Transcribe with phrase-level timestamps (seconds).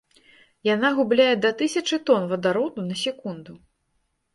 [0.69, 3.51] Яна губляе да тысячы тон вадароду на секунду.